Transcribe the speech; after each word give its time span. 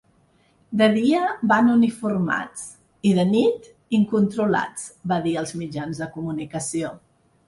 De 0.79 0.85
dia 0.93 1.19
van 1.49 1.67
uniformats 1.73 2.63
i 3.09 3.11
de 3.17 3.25
nit 3.33 3.67
incontrolats, 3.97 4.87
va 5.13 5.19
dir 5.27 5.35
als 5.43 5.53
mitjans 5.61 6.01
de 6.05 6.09
comunicació. 6.17 6.91